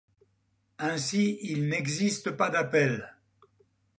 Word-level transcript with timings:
Ainsi 0.79 1.37
il 1.43 1.67
n’existe 1.69 2.31
pas 2.31 2.49
d’appel. 2.49 3.07